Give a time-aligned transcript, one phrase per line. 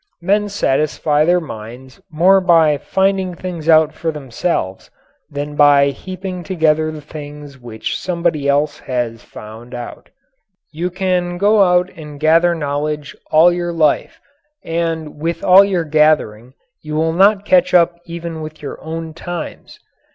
[0.19, 4.89] Men satisfy their minds more by finding out things for themselves
[5.29, 10.09] than by heaping together the things which somebody else has found out.
[10.71, 14.19] You can go out and gather knowledge all your life,
[14.63, 19.79] and with all your gathering you will not catch up even with your own times.